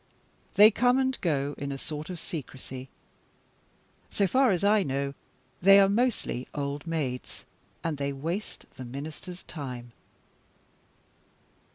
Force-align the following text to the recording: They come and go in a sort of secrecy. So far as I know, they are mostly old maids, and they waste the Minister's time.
They 0.55 0.71
come 0.71 0.97
and 0.97 1.15
go 1.21 1.53
in 1.59 1.71
a 1.71 1.77
sort 1.77 2.09
of 2.09 2.19
secrecy. 2.19 2.89
So 4.09 4.25
far 4.25 4.49
as 4.49 4.63
I 4.63 4.81
know, 4.81 5.13
they 5.61 5.79
are 5.79 5.87
mostly 5.87 6.47
old 6.55 6.87
maids, 6.87 7.45
and 7.83 7.99
they 7.99 8.11
waste 8.11 8.65
the 8.77 8.83
Minister's 8.85 9.43
time. 9.43 9.91